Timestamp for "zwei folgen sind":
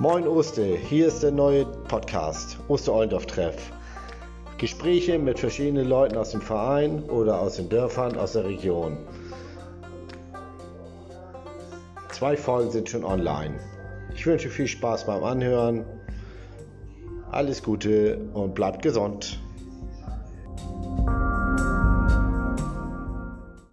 12.12-12.88